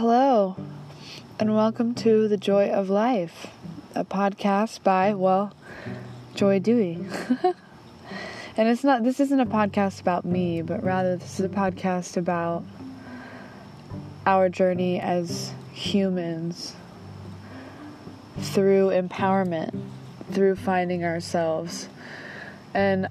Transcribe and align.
Hello, 0.00 0.56
and 1.38 1.54
welcome 1.54 1.94
to 1.96 2.26
The 2.26 2.38
Joy 2.38 2.70
of 2.70 2.88
Life, 2.88 3.48
a 3.94 4.02
podcast 4.02 4.82
by, 4.82 5.12
well, 5.12 5.52
Joy 6.34 6.58
Dewey. 6.58 7.04
and 8.56 8.66
it's 8.66 8.82
not, 8.82 9.04
this 9.04 9.20
isn't 9.20 9.40
a 9.40 9.44
podcast 9.44 10.00
about 10.00 10.24
me, 10.24 10.62
but 10.62 10.82
rather 10.82 11.16
this 11.16 11.38
is 11.38 11.44
a 11.44 11.50
podcast 11.50 12.16
about 12.16 12.64
our 14.24 14.48
journey 14.48 14.98
as 14.98 15.52
humans 15.70 16.74
through 18.38 18.88
empowerment, 18.88 19.78
through 20.32 20.56
finding 20.56 21.04
ourselves. 21.04 21.90
And 22.72 23.06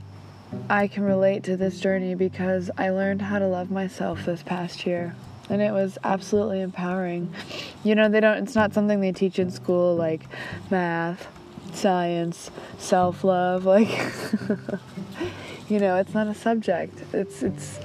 I 0.72 0.88
can 0.88 1.04
relate 1.04 1.44
to 1.44 1.56
this 1.56 1.80
journey 1.80 2.16
because 2.16 2.72
I 2.80 2.90
learned 2.90 3.22
how 3.22 3.38
to 3.38 3.48
love 3.48 3.70
myself 3.70 4.26
this 4.26 4.42
past 4.42 4.88
year. 4.88 5.16
And 5.50 5.62
it 5.62 5.72
was 5.72 5.98
absolutely 6.04 6.62
empowering. 6.62 7.34
You 7.84 7.96
know, 7.96 8.08
they 8.08 8.20
don't, 8.20 8.38
it's 8.44 8.56
not 8.56 8.74
something 8.74 9.02
they 9.02 9.12
teach 9.12 9.40
in 9.40 9.50
school 9.50 9.96
like 9.96 10.24
math, 10.70 11.28
science, 11.74 12.52
self 12.78 13.24
love. 13.24 13.66
Like, 13.66 13.90
you 15.70 15.80
know, 15.80 15.96
it's 15.98 16.14
not 16.14 16.28
a 16.28 16.36
subject. 16.36 17.02
It's, 17.14 17.42
it's, 17.42 17.80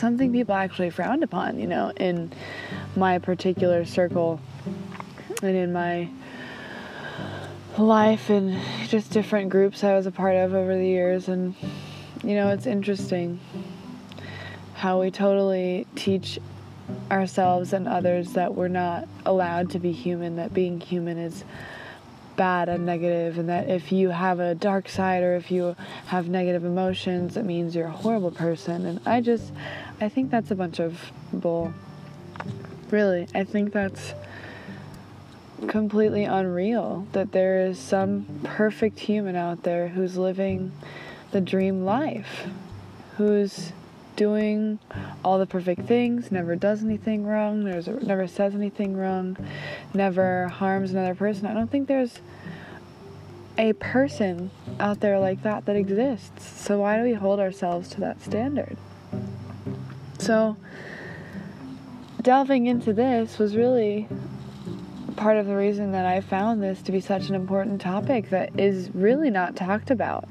something 0.00 0.32
people 0.32 0.54
actually 0.54 0.88
frowned 0.88 1.22
upon, 1.22 1.58
you 1.58 1.66
know, 1.66 1.92
in 1.96 2.32
my 2.96 3.18
particular 3.18 3.84
circle 3.84 4.40
and 5.42 5.54
in 5.54 5.72
my 5.74 6.08
life 7.76 8.30
and 8.30 8.58
just 8.88 9.10
different 9.10 9.50
groups 9.50 9.84
I 9.84 9.94
was 9.94 10.06
a 10.06 10.10
part 10.10 10.36
of 10.36 10.54
over 10.54 10.74
the 10.74 10.86
years. 10.86 11.28
And, 11.28 11.54
you 12.24 12.34
know, 12.34 12.48
it's 12.48 12.66
interesting 12.66 13.38
how 14.80 14.98
we 14.98 15.10
totally 15.10 15.86
teach 15.94 16.38
ourselves 17.10 17.74
and 17.74 17.86
others 17.86 18.32
that 18.32 18.54
we're 18.54 18.66
not 18.66 19.06
allowed 19.26 19.68
to 19.68 19.78
be 19.78 19.92
human, 19.92 20.36
that 20.36 20.54
being 20.54 20.80
human 20.80 21.18
is 21.18 21.44
bad 22.34 22.70
and 22.70 22.86
negative, 22.86 23.36
and 23.36 23.50
that 23.50 23.68
if 23.68 23.92
you 23.92 24.08
have 24.08 24.40
a 24.40 24.54
dark 24.54 24.88
side 24.88 25.22
or 25.22 25.36
if 25.36 25.50
you 25.50 25.76
have 26.06 26.30
negative 26.30 26.64
emotions, 26.64 27.36
it 27.36 27.44
means 27.44 27.76
you're 27.76 27.88
a 27.88 27.90
horrible 27.90 28.30
person. 28.30 28.86
And 28.86 29.06
I 29.06 29.20
just, 29.20 29.52
I 30.00 30.08
think 30.08 30.30
that's 30.30 30.50
a 30.50 30.54
bunch 30.54 30.80
of 30.80 31.12
bull. 31.30 31.74
Really, 32.90 33.28
I 33.34 33.44
think 33.44 33.74
that's 33.74 34.14
completely 35.68 36.24
unreal 36.24 37.06
that 37.12 37.32
there 37.32 37.66
is 37.66 37.78
some 37.78 38.24
perfect 38.44 38.98
human 38.98 39.36
out 39.36 39.62
there 39.62 39.88
who's 39.88 40.16
living 40.16 40.72
the 41.32 41.40
dream 41.42 41.84
life, 41.84 42.46
who's 43.18 43.72
doing 44.20 44.78
all 45.24 45.38
the 45.38 45.46
perfect 45.46 45.86
things, 45.86 46.30
never 46.30 46.54
does 46.54 46.84
anything 46.84 47.24
wrong, 47.24 47.64
never 47.64 48.26
says 48.26 48.54
anything 48.54 48.94
wrong, 48.94 49.34
never 49.94 50.46
harms 50.48 50.90
another 50.90 51.14
person. 51.14 51.46
I 51.46 51.54
don't 51.54 51.70
think 51.70 51.88
there's 51.88 52.18
a 53.56 53.72
person 53.72 54.50
out 54.78 55.00
there 55.00 55.18
like 55.18 55.42
that 55.44 55.64
that 55.64 55.74
exists. 55.74 56.44
So 56.44 56.80
why 56.80 56.98
do 56.98 57.02
we 57.02 57.14
hold 57.14 57.40
ourselves 57.40 57.88
to 57.92 58.00
that 58.00 58.20
standard? 58.20 58.76
So 60.18 60.58
delving 62.20 62.66
into 62.66 62.92
this 62.92 63.38
was 63.38 63.56
really 63.56 64.06
part 65.16 65.38
of 65.38 65.46
the 65.46 65.56
reason 65.56 65.92
that 65.92 66.04
I 66.04 66.20
found 66.20 66.62
this 66.62 66.82
to 66.82 66.92
be 66.92 67.00
such 67.00 67.30
an 67.30 67.34
important 67.34 67.80
topic 67.80 68.28
that 68.28 68.60
is 68.60 68.90
really 68.94 69.30
not 69.30 69.56
talked 69.56 69.90
about 69.90 70.28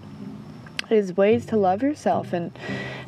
is 0.92 1.16
ways 1.16 1.46
to 1.48 1.58
love 1.58 1.82
yourself 1.82 2.34
and 2.34 2.58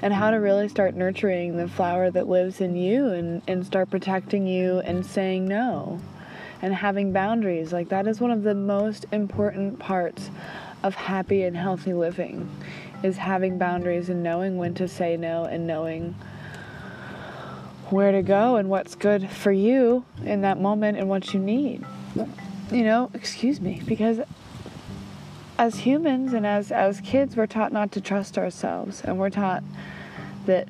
and 0.02 0.14
how 0.14 0.32
to 0.32 0.38
really 0.38 0.68
start 0.68 0.96
nurturing 0.96 1.58
the 1.58 1.68
flower 1.68 2.10
that 2.10 2.28
lives 2.28 2.60
in 2.62 2.76
you 2.76 3.08
and, 3.08 3.42
and 3.48 3.66
start 3.66 3.90
protecting 3.90 4.48
you 4.48 4.80
and 4.80 5.06
saying 5.06 5.48
no 5.48 6.00
and 6.62 6.74
having 6.74 7.12
boundaries 7.12 7.72
like 7.72 7.90
that 7.90 8.08
is 8.08 8.20
one 8.20 8.32
of 8.32 8.44
the 8.44 8.56
most 8.56 9.06
important 9.12 9.80
parts 9.80 10.30
of 10.84 10.96
happy 10.96 11.44
and 11.44 11.56
healthy 11.56 11.94
living 11.94 12.50
is 13.04 13.18
having 13.18 13.58
boundaries 13.58 14.10
and 14.10 14.22
knowing 14.24 14.58
when 14.58 14.74
to 14.74 14.88
say 14.88 15.18
no 15.18 15.46
and 15.46 15.66
knowing 15.66 16.16
where 17.90 18.12
to 18.12 18.22
go 18.22 18.56
and 18.56 18.70
what's 18.70 18.96
good 18.96 19.30
for 19.30 19.52
you 19.52 20.06
in 20.24 20.42
that 20.42 20.60
moment 20.60 20.98
and 20.98 21.10
what 21.10 21.34
you 21.34 21.40
need. 21.40 21.84
You 22.72 22.84
know, 22.84 23.12
excuse 23.14 23.60
me, 23.60 23.82
because 23.86 24.22
as 25.62 25.78
humans 25.78 26.34
and 26.34 26.44
as 26.44 26.72
as 26.72 27.00
kids 27.02 27.36
we're 27.36 27.46
taught 27.46 27.72
not 27.72 27.92
to 27.92 28.02
trust 28.02 28.36
ourselves 28.36 29.00
and 29.04 29.20
we're 29.20 29.30
taught 29.30 29.64
that 30.48 30.68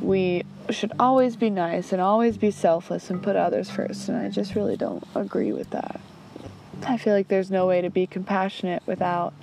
we 0.00 0.44
should 0.70 0.92
always 1.00 1.34
be 1.34 1.50
nice 1.50 1.92
and 1.92 2.00
always 2.00 2.36
be 2.38 2.48
selfless 2.48 3.10
and 3.10 3.24
put 3.24 3.34
others 3.34 3.68
first 3.70 4.08
and 4.08 4.16
I 4.16 4.28
just 4.30 4.54
really 4.54 4.76
don't 4.76 5.02
agree 5.16 5.50
with 5.50 5.70
that. 5.70 6.00
I 6.86 6.96
feel 6.96 7.12
like 7.12 7.26
there's 7.26 7.50
no 7.50 7.66
way 7.66 7.80
to 7.80 7.90
be 7.90 8.06
compassionate 8.06 8.84
without 8.86 9.34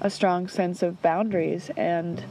a 0.00 0.08
strong 0.08 0.48
sense 0.48 0.82
of 0.82 1.02
boundaries 1.02 1.70
and 1.76 2.24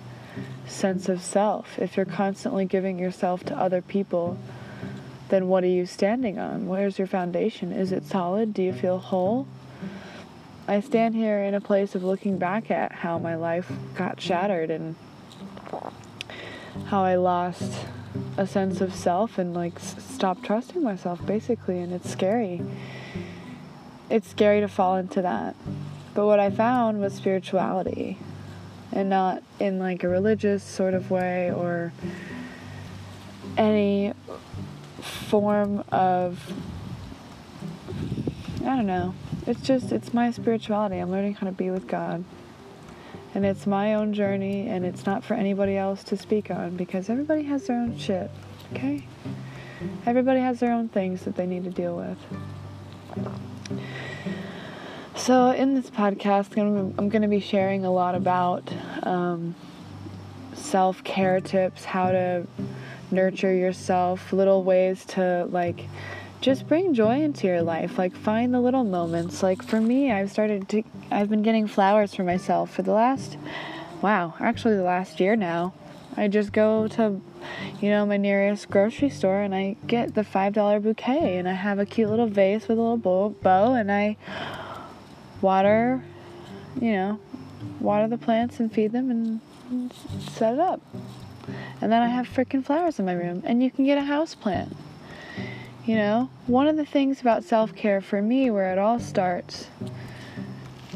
sense 0.65 1.09
of 1.09 1.21
self. 1.21 1.77
If 1.77 1.95
you're 1.95 2.07
constantly 2.07 2.65
giving 2.65 2.97
yourself 2.97 3.43
to 3.45 3.55
other 3.55 3.83
people, 3.83 4.39
then 5.29 5.47
what 5.47 5.63
are 5.63 5.67
you 5.67 5.85
standing 5.85 6.39
on? 6.39 6.67
Where's 6.67 6.97
your 6.97 7.07
foundation? 7.07 7.71
Is 7.71 7.91
it 7.91 8.03
solid? 8.05 8.51
Do 8.51 8.63
you 8.63 8.73
feel 8.73 8.97
whole? 8.97 9.45
I 10.65 10.79
stand 10.79 11.13
here 11.13 11.43
in 11.43 11.55
a 11.55 11.61
place 11.61 11.93
of 11.93 12.05
looking 12.05 12.37
back 12.37 12.71
at 12.71 12.93
how 12.93 13.19
my 13.19 13.35
life 13.35 13.69
got 13.95 14.21
shattered 14.21 14.71
and 14.71 14.95
how 16.85 17.03
I 17.03 17.15
lost 17.15 17.73
a 18.37 18.47
sense 18.47 18.79
of 18.79 18.95
self 18.95 19.37
and 19.37 19.53
like 19.53 19.77
stopped 19.79 20.43
trusting 20.43 20.81
myself 20.81 21.25
basically 21.25 21.79
and 21.79 21.91
it's 21.91 22.09
scary. 22.09 22.61
It's 24.09 24.29
scary 24.29 24.61
to 24.61 24.69
fall 24.69 24.95
into 24.95 25.21
that. 25.21 25.55
But 26.13 26.27
what 26.27 26.39
I 26.39 26.49
found 26.49 27.01
was 27.01 27.13
spirituality 27.13 28.17
and 28.93 29.09
not 29.09 29.43
in 29.59 29.79
like 29.79 30.03
a 30.03 30.07
religious 30.07 30.63
sort 30.63 30.93
of 30.93 31.11
way 31.11 31.51
or 31.51 31.91
any 33.57 34.13
form 35.01 35.83
of 35.91 36.39
I 38.63 38.77
don't 38.77 38.87
know. 38.87 39.13
It's 39.45 39.61
just 39.61 39.91
it's 39.91 40.13
my 40.13 40.31
spirituality. 40.31 40.97
I'm 40.97 41.11
learning 41.11 41.35
how 41.35 41.47
to 41.47 41.51
be 41.51 41.69
with 41.69 41.85
God. 41.85 42.23
And 43.35 43.45
it's 43.45 43.67
my 43.67 43.95
own 43.95 44.13
journey 44.13 44.67
and 44.69 44.85
it's 44.85 45.05
not 45.05 45.23
for 45.23 45.33
anybody 45.33 45.75
else 45.75 46.03
to 46.05 46.17
speak 46.17 46.49
on 46.49 46.77
because 46.77 47.09
everybody 47.09 47.43
has 47.43 47.67
their 47.67 47.77
own 47.77 47.97
shit, 47.97 48.29
okay? 48.71 49.05
Everybody 50.05 50.39
has 50.39 50.59
their 50.59 50.71
own 50.71 50.87
things 50.87 51.23
that 51.23 51.35
they 51.35 51.45
need 51.45 51.63
to 51.65 51.71
deal 51.71 51.95
with. 51.95 52.17
So, 55.15 55.51
in 55.51 55.73
this 55.75 55.89
podcast, 55.89 56.57
I'm 56.57 57.09
going 57.09 57.21
to 57.21 57.27
be 57.27 57.39
sharing 57.39 57.85
a 57.85 57.91
lot 57.91 58.15
about 58.15 58.71
um, 59.03 59.55
self 60.53 61.03
care 61.03 61.39
tips, 61.39 61.85
how 61.85 62.11
to 62.11 62.47
nurture 63.11 63.53
yourself, 63.53 64.33
little 64.33 64.63
ways 64.63 65.05
to 65.05 65.47
like 65.49 65.87
just 66.43 66.67
bring 66.67 66.93
joy 66.93 67.21
into 67.21 67.47
your 67.47 67.61
life. 67.61 67.97
Like, 67.97 68.13
find 68.13 68.53
the 68.53 68.59
little 68.59 68.83
moments. 68.83 69.41
Like, 69.41 69.63
for 69.63 69.79
me, 69.79 70.11
I've 70.11 70.29
started 70.29 70.67
to, 70.69 70.83
I've 71.09 71.29
been 71.29 71.41
getting 71.41 71.67
flowers 71.67 72.13
for 72.13 72.23
myself 72.23 72.69
for 72.69 72.81
the 72.81 72.91
last, 72.91 73.37
wow, 74.01 74.33
actually, 74.41 74.75
the 74.75 74.83
last 74.83 75.21
year 75.21 75.37
now. 75.37 75.73
I 76.17 76.27
just 76.27 76.51
go 76.51 76.89
to, 76.89 77.21
you 77.79 77.89
know, 77.89 78.05
my 78.05 78.17
nearest 78.17 78.69
grocery 78.69 79.09
store 79.09 79.39
and 79.39 79.55
I 79.55 79.77
get 79.87 80.15
the 80.15 80.21
$5 80.21 80.83
bouquet 80.83 81.37
and 81.37 81.47
I 81.47 81.53
have 81.53 81.79
a 81.79 81.85
cute 81.85 82.09
little 82.09 82.27
vase 82.27 82.67
with 82.67 82.77
a 82.77 82.81
little 82.81 83.29
bow 83.29 83.73
and 83.73 83.89
I 83.89 84.17
water, 85.41 86.03
you 86.79 86.91
know, 86.91 87.19
water 87.79 88.09
the 88.09 88.17
plants 88.17 88.59
and 88.59 88.71
feed 88.71 88.91
them 88.91 89.09
and 89.09 89.93
set 90.19 90.55
it 90.55 90.59
up. 90.59 90.81
And 91.79 91.89
then 91.89 92.01
I 92.01 92.09
have 92.09 92.27
freaking 92.27 92.65
flowers 92.65 92.99
in 92.99 93.05
my 93.05 93.13
room. 93.13 93.41
And 93.45 93.63
you 93.63 93.71
can 93.71 93.85
get 93.85 93.97
a 93.97 94.03
house 94.03 94.35
plant. 94.35 94.75
You 95.85 95.95
know, 95.95 96.29
one 96.47 96.67
of 96.69 96.77
the 96.77 96.85
things 96.85 97.19
about 97.19 97.43
self 97.43 97.75
care 97.75 97.99
for 97.99 98.21
me, 98.21 98.49
where 98.49 98.71
it 98.71 98.77
all 98.77 99.01
starts, 99.01 99.67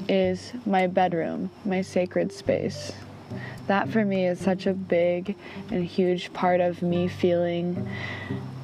is 0.07 0.53
my 0.65 0.87
bedroom, 0.87 1.49
my 1.65 1.81
sacred 1.81 2.31
space. 2.31 2.93
That 3.67 3.89
for 3.89 4.05
me 4.05 4.25
is 4.25 4.39
such 4.39 4.65
a 4.65 4.73
big 4.73 5.35
and 5.69 5.83
huge 5.83 6.31
part 6.31 6.61
of 6.61 6.81
me 6.81 7.09
feeling 7.09 7.85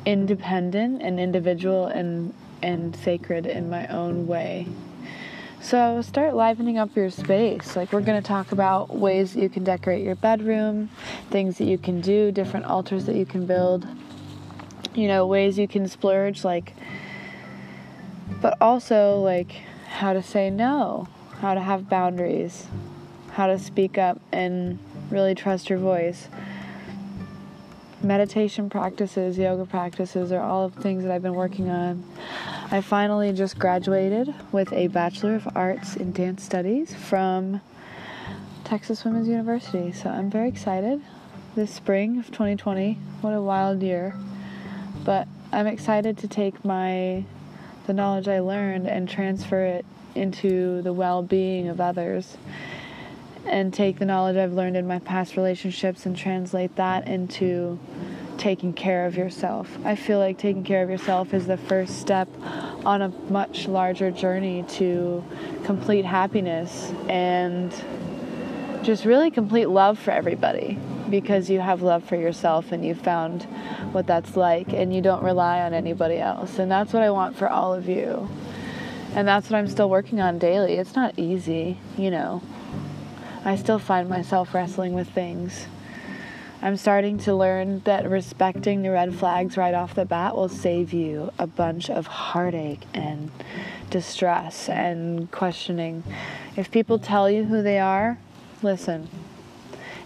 independent 0.06 1.02
and 1.02 1.20
individual 1.20 1.88
and, 1.88 2.34
and 2.62 2.96
sacred 2.96 3.46
in 3.46 3.70
my 3.70 3.86
own 3.88 4.26
way. 4.26 4.68
So 5.60 6.02
start 6.02 6.36
livening 6.36 6.78
up 6.78 6.96
your 6.96 7.10
space. 7.10 7.76
Like 7.76 7.92
we're 7.92 8.02
going 8.02 8.22
to 8.22 8.26
talk 8.26 8.54
about 8.54 8.96
ways 8.96 9.34
that 9.34 9.42
you 9.42 9.50
can 9.50 9.66
decorate 9.66 10.04
your 10.06 10.16
bedroom, 10.16 10.90
things 11.30 11.58
that 11.58 11.66
you 11.66 11.78
can 11.78 12.00
do, 12.00 12.32
different 12.32 12.66
altars 12.66 13.06
that 13.08 13.18
you 13.18 13.26
can 13.26 13.46
build. 13.46 13.86
You 14.96 15.08
know, 15.08 15.26
ways 15.26 15.58
you 15.58 15.68
can 15.68 15.88
splurge 15.88 16.44
like 16.44 16.74
but 18.42 18.58
also 18.62 19.20
like 19.20 19.52
how 19.88 20.14
to 20.14 20.22
say 20.22 20.50
no, 20.50 21.08
how 21.40 21.54
to 21.54 21.62
have 21.62 21.90
boundaries, 21.90 22.68
how 23.32 23.48
to 23.48 23.58
speak 23.58 23.98
up 23.98 24.20
and 24.32 24.80
really 25.10 25.36
trust 25.36 25.70
your 25.70 25.80
voice. 25.80 26.28
meditation 28.02 28.70
practices, 28.70 29.38
yoga 29.38 29.66
practices 29.66 30.34
are 30.34 30.42
all 30.42 30.66
of 30.66 30.74
things 30.74 31.04
that 31.04 31.12
I've 31.12 31.22
been 31.22 31.36
working 31.36 31.70
on. 31.70 32.04
I 32.70 32.82
finally 32.82 33.32
just 33.32 33.58
graduated 33.58 34.34
with 34.52 34.74
a 34.74 34.88
Bachelor 34.88 35.36
of 35.36 35.48
Arts 35.56 35.96
in 35.96 36.12
Dance 36.12 36.44
Studies 36.44 36.94
from 36.94 37.62
Texas 38.66 39.06
Women's 39.06 39.30
University. 39.30 39.94
So 39.94 40.10
I'm 40.10 40.30
very 40.30 40.50
excited. 40.50 41.02
This 41.56 41.72
spring 41.72 42.20
of 42.20 42.26
2020, 42.26 42.96
what 43.22 43.32
a 43.32 43.42
wild 43.42 43.82
year. 43.82 44.16
But 45.04 45.28
I'm 45.52 45.68
excited 45.68 46.18
to 46.20 46.28
take 46.28 46.64
my 46.64 47.26
the 47.86 47.94
knowledge 47.94 48.28
I 48.28 48.40
learned 48.40 48.88
and 48.88 49.10
transfer 49.10 49.64
it 49.66 49.86
into 50.16 50.82
the 50.82 50.94
well-being 50.94 51.68
of 51.68 51.82
others 51.82 52.38
and 53.46 53.74
take 53.74 54.00
the 54.00 54.06
knowledge 54.06 54.38
I've 54.38 54.54
learned 54.54 54.78
in 54.78 54.88
my 54.88 55.00
past 55.00 55.36
relationships 55.36 56.06
and 56.06 56.16
translate 56.16 56.78
that 56.78 57.08
into 57.08 57.78
taking 58.38 58.72
care 58.74 59.06
of 59.06 59.18
yourself. 59.18 59.78
I 59.84 59.96
feel 59.96 60.20
like 60.20 60.38
taking 60.38 60.64
care 60.64 60.82
of 60.82 60.90
yourself 60.90 61.34
is 61.34 61.46
the 61.46 61.58
first 61.58 62.00
step 62.00 62.30
on 62.86 63.02
a 63.02 63.10
much 63.30 63.68
larger 63.68 64.12
journey 64.12 64.64
to 64.70 65.24
complete 65.66 66.06
happiness 66.06 66.92
and 67.10 67.74
just 68.82 69.06
really 69.06 69.30
complete 69.30 69.68
love 69.68 70.00
for 70.00 70.12
everybody 70.12 70.78
because 71.14 71.48
you 71.48 71.60
have 71.60 71.84
love 71.84 72.04
for 72.04 72.16
yourself 72.16 72.72
and 72.72 72.84
you've 72.84 73.00
found 73.00 73.44
what 73.92 74.08
that's 74.08 74.36
like 74.36 74.74
and 74.74 74.92
you 74.92 75.00
don't 75.00 75.22
rely 75.22 75.62
on 75.62 75.72
anybody 75.72 76.18
else. 76.18 76.58
And 76.58 76.72
that's 76.72 76.92
what 76.92 77.04
I 77.04 77.12
want 77.12 77.38
for 77.38 77.48
all 77.48 77.72
of 77.72 77.88
you. 77.88 78.28
And 79.14 79.28
that's 79.28 79.48
what 79.48 79.60
I'm 79.60 79.68
still 79.68 79.92
working 79.92 80.20
on 80.20 80.40
daily. 80.40 80.74
It's 80.74 80.96
not 80.96 81.14
easy, 81.16 81.78
you 81.96 82.10
know. 82.10 82.42
I 83.46 83.58
still 83.58 83.78
find 83.78 84.10
myself 84.10 84.56
wrestling 84.56 84.94
with 84.94 85.08
things. 85.08 85.68
I'm 86.64 86.78
starting 86.78 87.20
to 87.20 87.36
learn 87.36 87.82
that 87.82 88.10
respecting 88.10 88.82
the 88.82 88.90
red 88.90 89.14
flags 89.14 89.56
right 89.56 89.76
off 89.76 89.94
the 89.94 90.06
bat 90.06 90.36
will 90.36 90.50
save 90.50 90.94
you 90.94 91.32
a 91.38 91.46
bunch 91.46 91.92
of 91.92 92.08
heartache 92.08 92.82
and 92.92 93.30
distress 93.92 94.68
and 94.68 95.30
questioning. 95.30 96.04
If 96.58 96.72
people 96.72 96.98
tell 96.98 97.30
you 97.30 97.44
who 97.44 97.62
they 97.62 97.78
are, 97.78 98.18
listen. 98.64 99.10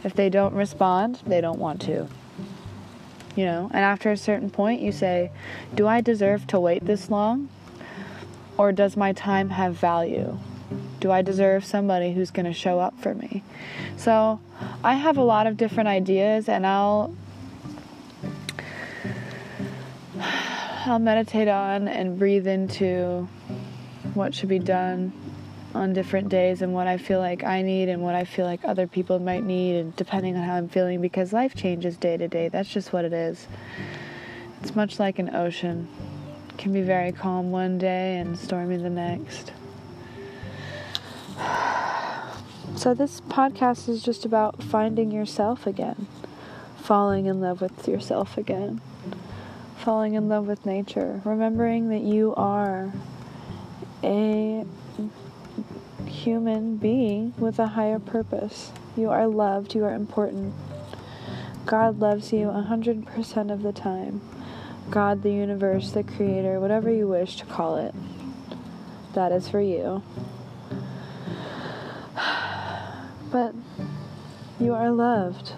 If 0.04 0.14
they 0.14 0.30
don't 0.30 0.54
respond, 0.54 1.20
they 1.26 1.42
don't 1.42 1.60
want 1.60 1.82
to. 1.82 2.08
You 3.36 3.46
know, 3.46 3.70
and 3.72 3.84
after 3.84 4.12
a 4.12 4.18
certain 4.18 4.50
point, 4.50 4.82
you 4.82 4.92
say, 4.92 5.32
Do 5.76 5.88
I 5.88 6.02
deserve 6.02 6.48
to 6.48 6.60
wait 6.60 6.86
this 6.86 7.10
long? 7.10 7.50
Or 8.58 8.72
does 8.72 8.98
my 8.98 9.14
time 9.14 9.52
have 9.52 9.76
value? 9.76 10.40
Do 11.00 11.12
I 11.12 11.22
deserve 11.22 11.64
somebody 11.64 12.14
who's 12.14 12.32
going 12.32 12.48
to 12.48 12.54
show 12.54 12.80
up 12.80 13.00
for 13.00 13.14
me? 13.14 13.44
So 13.96 14.40
I 14.84 14.96
have 14.96 15.18
a 15.18 15.24
lot 15.24 15.46
of 15.46 15.58
different 15.58 15.88
ideas, 15.88 16.50
and 16.50 16.66
I'll 16.66 17.14
I'll 20.20 21.00
meditate 21.00 21.48
on 21.48 21.88
and 21.88 22.18
breathe 22.18 22.48
into 22.48 23.28
what 24.16 24.34
should 24.34 24.50
be 24.50 24.58
done 24.60 25.14
on 25.74 25.94
different 25.94 26.30
days 26.30 26.62
and 26.62 26.74
what 26.74 26.88
I 26.88 26.98
feel 26.98 27.19
like 27.19 27.44
I 27.44 27.62
need 27.62 27.90
and 27.90 28.02
what 28.02 28.16
I 28.16 28.24
feel 28.24 28.46
like 28.46 28.64
other 28.64 28.88
people 28.88 29.19
might 29.19 29.44
need 29.44 29.78
and 29.78 29.96
depending 29.96 30.36
on 30.36 30.44
how 30.44 30.56
I'm 30.56 30.69
feeling 30.69 31.02
because 31.02 31.34
life 31.34 31.56
changes 31.56 31.98
day 31.98 32.18
to 32.18 32.28
day. 32.28 32.50
That's 32.50 32.69
just 32.69 32.94
what 32.94 33.06
it 33.06 33.14
is. 33.14 33.48
It's 34.62 34.75
much 34.75 35.00
like 35.00 35.19
an 35.19 35.36
ocean. 35.36 35.88
It 36.50 36.58
can 36.58 36.74
be 36.74 36.81
very 36.81 37.12
calm 37.12 37.52
one 37.52 37.78
day 37.78 38.18
and 38.18 38.38
stormy 38.38 38.78
the 38.78 38.90
next. 38.90 39.52
So, 42.75 42.94
this 42.94 43.22
podcast 43.22 43.90
is 43.90 44.04
just 44.04 44.24
about 44.24 44.62
finding 44.62 45.10
yourself 45.10 45.66
again, 45.66 46.06
falling 46.75 47.25
in 47.25 47.42
love 47.42 47.60
with 47.60 47.88
yourself 47.88 48.38
again, 48.38 48.81
falling 49.78 50.14
in 50.14 50.30
love 50.30 50.46
with 50.46 50.64
nature, 50.64 51.22
remembering 51.25 51.90
that 51.90 52.02
you 52.02 52.36
are 52.36 52.92
a 54.04 54.66
human 56.28 56.76
being 56.76 57.34
with 57.38 57.58
a 57.58 57.68
higher 57.68 58.00
purpose. 58.00 58.74
You 58.98 59.10
are 59.10 59.28
loved, 59.28 59.74
you 59.74 59.86
are 59.86 59.94
important. 59.94 60.54
God 61.66 62.00
loves 62.00 62.34
you 62.34 62.48
100% 62.48 63.50
of 63.50 63.62
the 63.62 63.72
time. 63.72 64.20
God, 64.90 65.24
the 65.24 65.32
universe, 65.32 65.92
the 65.92 66.04
creator, 66.04 66.60
whatever 66.60 66.92
you 66.92 67.08
wish 67.08 67.38
to 67.38 67.46
call 67.46 67.78
it, 67.78 67.96
that 69.14 69.32
is 69.32 69.48
for 69.48 69.62
you. 69.62 70.04
But 73.32 73.56
you 74.60 74.74
are 74.74 74.92
loved. 74.92 75.54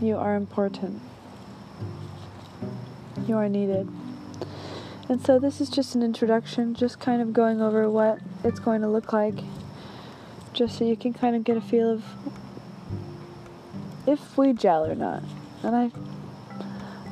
You 0.00 0.16
are 0.16 0.34
important. 0.34 1.02
You 3.28 3.36
are 3.36 3.50
needed. 3.50 3.90
And 5.10 5.20
so, 5.22 5.38
this 5.38 5.60
is 5.60 5.68
just 5.68 5.94
an 5.94 6.02
introduction, 6.02 6.74
just 6.74 7.00
kind 7.00 7.20
of 7.20 7.34
going 7.34 7.60
over 7.60 7.90
what 7.90 8.20
it's 8.42 8.60
going 8.60 8.80
to 8.80 8.88
look 8.88 9.12
like, 9.12 9.34
just 10.54 10.78
so 10.78 10.84
you 10.84 10.96
can 10.96 11.12
kind 11.12 11.34
of 11.34 11.44
get 11.44 11.56
a 11.56 11.60
feel 11.60 11.90
of 11.90 12.04
if 14.06 14.38
we 14.38 14.52
gel 14.52 14.86
or 14.86 14.94
not. 14.94 15.22
And 15.62 15.74
I, 15.74 15.90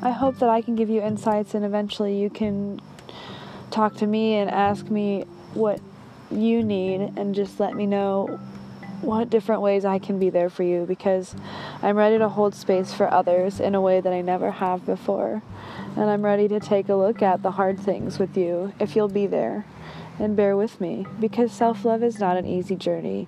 I 0.00 0.11
hope 0.12 0.39
that 0.39 0.49
I 0.49 0.62
can 0.62 0.77
give 0.77 0.89
you 0.89 1.03
insights, 1.03 1.55
and 1.55 1.65
eventually 1.65 2.19
you 2.19 2.31
can 2.31 2.81
talk 3.71 3.97
to 3.97 4.06
me 4.06 4.35
and 4.35 4.50
ask 4.50 4.89
me 4.91 5.25
what 5.55 5.81
you 6.31 6.62
need, 6.62 7.12
and 7.17 7.35
just 7.35 7.59
let 7.61 7.75
me 7.75 7.87
know 7.87 8.41
what 9.00 9.29
different 9.29 9.62
ways 9.62 9.85
I 9.85 9.99
can 9.99 10.21
be 10.21 10.31
there 10.31 10.49
for 10.49 10.62
you 10.62 10.87
because 10.87 11.35
I'm 11.83 11.97
ready 11.97 12.19
to 12.19 12.29
hold 12.29 12.55
space 12.55 12.95
for 12.95 13.12
others 13.12 13.59
in 13.59 13.75
a 13.75 13.81
way 13.81 14.00
that 14.00 14.12
I 14.12 14.21
never 14.21 14.53
have 14.53 14.87
before. 14.87 15.43
And 15.97 16.09
I'm 16.09 16.23
ready 16.23 16.47
to 16.47 16.61
take 16.61 16.88
a 16.88 16.95
look 16.95 17.21
at 17.21 17.43
the 17.43 17.50
hard 17.50 17.81
things 17.81 18.21
with 18.21 18.37
you 18.37 18.73
if 18.79 18.95
you'll 18.95 19.09
be 19.09 19.27
there 19.27 19.65
and 20.19 20.37
bear 20.37 20.56
with 20.56 20.81
me 20.81 21.06
because 21.20 21.53
self 21.53 21.85
love 21.85 22.03
is 22.03 22.19
not 22.19 22.37
an 22.37 22.47
easy 22.47 22.76
journey. 22.76 23.26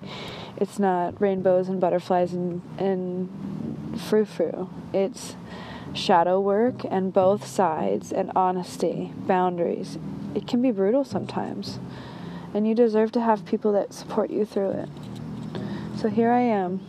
It's 0.57 0.79
not 0.79 1.19
rainbows 1.19 1.67
and 1.67 1.81
butterflies 1.81 2.33
and, 2.33 2.61
and 2.77 3.99
frou 3.99 4.25
frou. 4.25 4.69
It's 4.93 5.35
shadow 5.93 6.39
work 6.39 6.83
and 6.89 7.13
both 7.13 7.45
sides 7.45 8.11
and 8.11 8.31
honesty, 8.35 9.11
boundaries. 9.15 9.97
It 10.33 10.47
can 10.47 10.61
be 10.61 10.71
brutal 10.71 11.03
sometimes. 11.03 11.79
And 12.53 12.67
you 12.67 12.75
deserve 12.75 13.11
to 13.13 13.21
have 13.21 13.45
people 13.45 13.73
that 13.73 13.93
support 13.93 14.29
you 14.29 14.45
through 14.45 14.71
it. 14.71 14.89
So 15.97 16.09
here 16.09 16.31
I 16.31 16.41
am, 16.41 16.85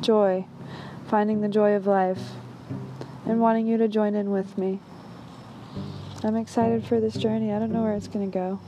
joy, 0.00 0.46
finding 1.08 1.40
the 1.40 1.48
joy 1.48 1.72
of 1.72 1.86
life, 1.86 2.20
and 3.26 3.40
wanting 3.40 3.66
you 3.66 3.76
to 3.78 3.88
join 3.88 4.14
in 4.14 4.30
with 4.30 4.56
me. 4.58 4.80
I'm 6.22 6.36
excited 6.36 6.84
for 6.84 7.00
this 7.00 7.14
journey. 7.14 7.52
I 7.52 7.58
don't 7.58 7.72
know 7.72 7.82
where 7.82 7.94
it's 7.94 8.08
going 8.08 8.30
to 8.30 8.34
go. 8.34 8.60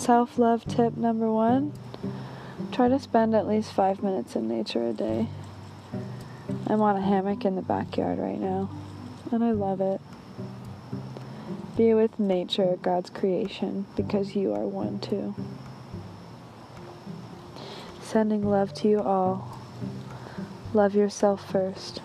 Self 0.00 0.38
love 0.38 0.64
tip 0.64 0.96
number 0.96 1.30
one 1.30 1.74
try 2.72 2.88
to 2.88 2.98
spend 2.98 3.34
at 3.34 3.46
least 3.46 3.70
five 3.70 4.02
minutes 4.02 4.34
in 4.34 4.48
nature 4.48 4.88
a 4.88 4.94
day. 4.94 5.28
I'm 6.66 6.80
on 6.80 6.96
a 6.96 7.02
hammock 7.02 7.44
in 7.44 7.54
the 7.54 7.60
backyard 7.60 8.18
right 8.18 8.40
now, 8.40 8.70
and 9.30 9.44
I 9.44 9.50
love 9.50 9.82
it. 9.82 10.00
Be 11.76 11.92
with 11.92 12.18
nature, 12.18 12.78
God's 12.80 13.10
creation, 13.10 13.84
because 13.94 14.34
you 14.34 14.54
are 14.54 14.66
one 14.66 15.00
too. 15.00 15.34
Sending 18.00 18.48
love 18.48 18.72
to 18.76 18.88
you 18.88 19.02
all. 19.02 19.58
Love 20.72 20.94
yourself 20.94 21.52
first. 21.52 22.00